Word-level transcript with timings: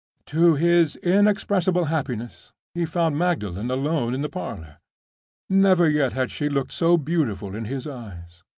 To 0.33 0.55
his 0.55 0.95
inexpressible 0.95 1.85
happiness, 1.85 2.53
he 2.73 2.85
found 2.87 3.19
Magdalen 3.19 3.69
alone 3.69 4.15
in 4.15 4.21
the 4.21 4.29
parlor. 4.29 4.77
Never 5.47 5.87
yet 5.87 6.13
had 6.13 6.31
she 6.31 6.49
looked 6.49 6.71
so 6.71 6.97
beautiful 6.97 7.55
in 7.55 7.65
his 7.65 7.85
eyes. 7.85 8.41